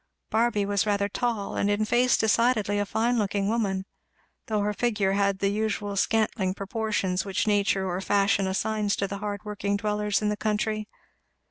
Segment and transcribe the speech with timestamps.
[0.31, 3.85] Barby was rather tall, and in face decidedly a fine looking woman,
[4.47, 9.19] though her figure had the usual scantling proportions which nature or fashion assigns to the
[9.19, 10.87] hard working dwellers in the country.